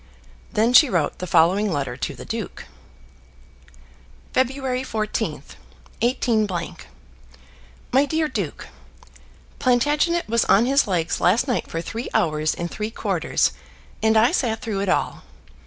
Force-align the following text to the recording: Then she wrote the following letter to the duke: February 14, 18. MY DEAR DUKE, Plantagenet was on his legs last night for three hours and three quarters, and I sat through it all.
Then 0.51 0.73
she 0.73 0.89
wrote 0.89 1.19
the 1.19 1.27
following 1.27 1.71
letter 1.71 1.95
to 1.95 2.15
the 2.15 2.25
duke: 2.25 2.65
February 4.33 4.83
14, 4.83 5.43
18. 6.01 6.49
MY 7.91 8.05
DEAR 8.07 8.27
DUKE, 8.27 8.67
Plantagenet 9.59 10.27
was 10.27 10.43
on 10.45 10.65
his 10.65 10.87
legs 10.87 11.21
last 11.21 11.47
night 11.47 11.67
for 11.67 11.81
three 11.81 12.09
hours 12.15 12.55
and 12.55 12.71
three 12.71 12.89
quarters, 12.89 13.51
and 14.01 14.17
I 14.17 14.31
sat 14.31 14.59
through 14.59 14.79
it 14.79 14.89
all. 14.89 15.21